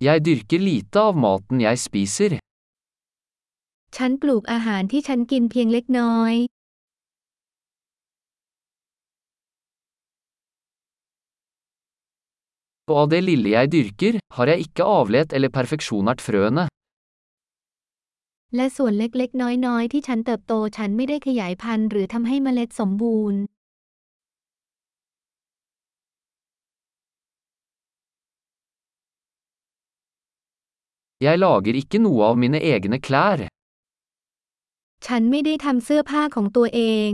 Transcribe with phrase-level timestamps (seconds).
[0.00, 2.32] Jeg dyrker lite av maten jeg spiser.
[3.96, 6.34] ฉันปลูกอาหารที่ฉันกินเพียงเล็กน้อย
[12.90, 16.64] Og av det lille jeg dyrker, har jeg ikke avlet eller perfeksjonert frøene.
[18.56, 23.40] และส่วนเล็กๆ น้อยๆ ที่ฉันเติบโตฉันไม่ได้ขยายพันธุ์หรือทำให้เมล็ดสมบูรณ์
[31.20, 33.40] Jeg lager ikke noe av mine egne klær.
[35.06, 37.12] ฉันไม่ได้ทำเสื้อผ้าของตัวเอง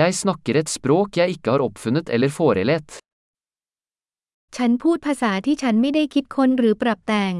[0.00, 2.88] Jeg snakker et språk jeg ikke har oppfunnet eller forelet.
[4.56, 7.34] ฉันพูดภาษาที่ฉันไม่ได้คิดค้นหรือปรับแต่ง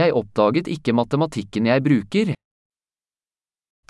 [0.00, 2.35] Jeg oppdaget ikke matematikken jeg bruker.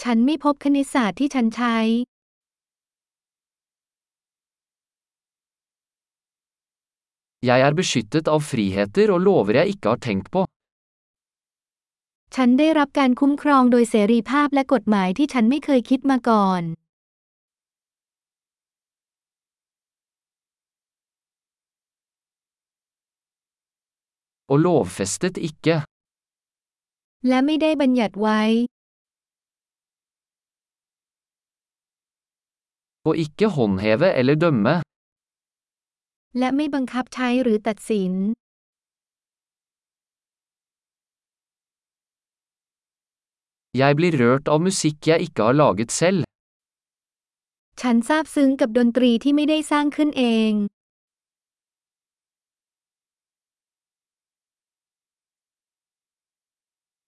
[0.02, 1.77] ฉันไม่พบคณิตศาสตร์ที่ฉันใช้
[7.48, 10.40] Jeg er beskyttet av friheter og lover jeg ikke har tenkt på.
[12.35, 16.63] ฉันได้รับการคุ้มครองโดยเสรีภาพและกฎหมายที่ฉันไม่เคยคิดมาก่อน
[24.52, 25.76] Og lovfestet ikke.
[27.29, 28.42] และไม่ได้บัญญัติไว้
[33.09, 34.74] Og ikke håndheve eller dømme.
[36.38, 38.13] และไม่บังคับใช้หรือตัดสิน
[43.80, 46.21] Jeg blir rørt av musikk jeg ikke har laget selv.
[47.80, 50.52] ฉันซาบซึ้งกับดนตรีที่ไม่ได้สร้างขึ้นเอง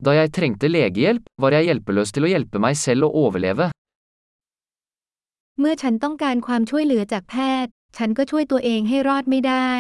[0.07, 3.67] Da jeg trengte legehjelp, var jeg hjelpeløs til å hjelpe meg selv å overleve.
[5.61, 9.73] เมื่อฉันต้องการความช่วยเหลือจากแพทย์ ฉันก็ช่วยตัวเองให้รอดไม่ได้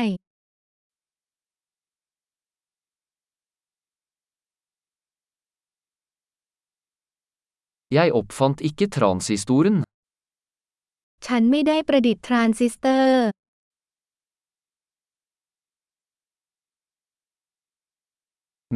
[7.98, 9.76] Jeg oppfant ikke transistoren.
[11.26, 13.22] ฉันไม่ได้ประดิษฐ์ทรานซิสเตอร์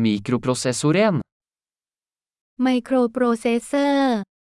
[0.05, 1.15] Mikroprosessoren.
[2.63, 4.32] ไมโครโปรเซสเซอร์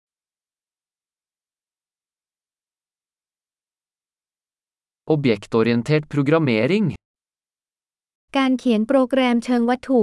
[5.15, 6.87] Objektorientert programmering.
[8.37, 10.03] การเขียนโปรแกรมเชิงวัตถุ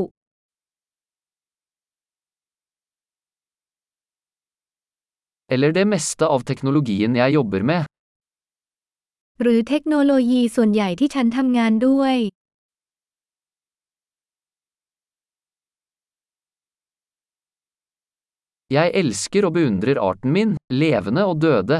[5.53, 7.81] Eller det meste av teknologien jeg jobber med.
[9.41, 12.15] หรือเทคโนโลยีส่วนใหญ่ที่ฉันทำงานด้วย
[18.77, 21.79] Jeg elsker og beundrer arten min, levende og døde.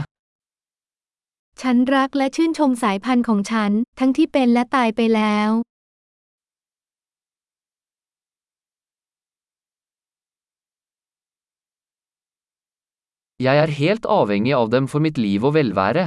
[1.61, 5.49] ฉันรักและชื่นชมสายพันธุ์ของฉัน ทั้งที่เป็นและตายไปแล้ว
[13.47, 16.05] Jeg er helt avhengig av dem for mitt liv og velvære.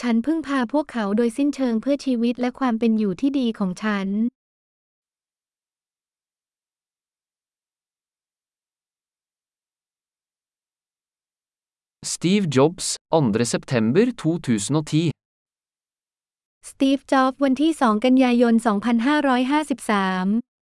[0.00, 4.08] ฉันพึ่งพาพวกเขาโดยสิ้นเชิงเพื่อชีวิตและความเป็นอยู่ที่ดีของฉัน
[12.16, 13.44] Steve Jobs, 2.
[13.54, 15.10] september 2010.
[16.68, 20.53] สตีฟ จ็อบส์ วันที่ 2 กันยายน 2553